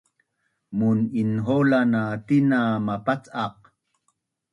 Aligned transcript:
Mun’inhaulan 0.77 1.89
na 1.93 2.01
tina 2.27 2.59
mapac’aq 2.85 3.57